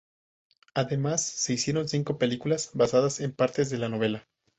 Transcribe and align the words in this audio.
Además, 0.73 1.23
se 1.23 1.53
hicieron 1.53 1.87
cinco 1.87 2.17
películas 2.17 2.71
basadas 2.73 3.19
en 3.19 3.33
partes 3.35 3.69
de 3.69 3.77
la 3.77 3.87
novela. 3.87 4.27